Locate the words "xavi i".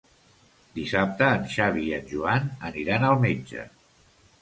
1.57-1.95